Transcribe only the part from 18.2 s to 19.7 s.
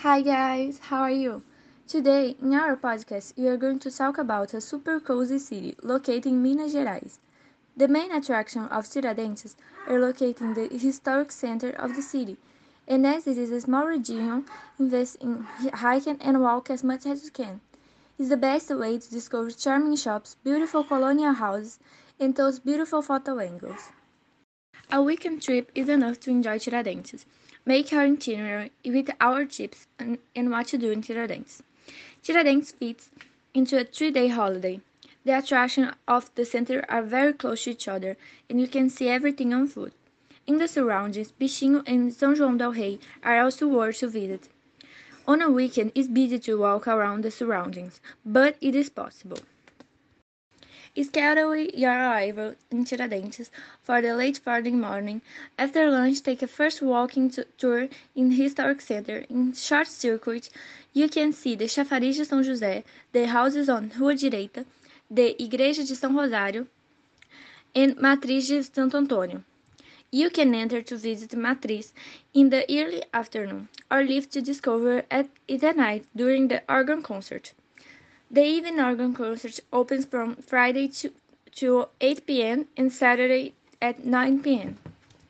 the best way to discover